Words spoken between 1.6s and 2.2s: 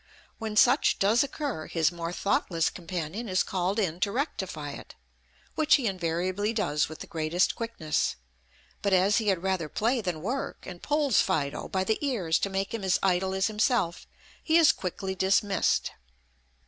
his more